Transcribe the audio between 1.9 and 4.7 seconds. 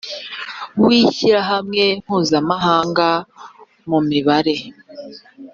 mpuzamahanga mu mibare